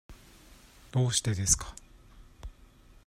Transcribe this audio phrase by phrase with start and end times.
[0.91, 1.75] どうしてですか。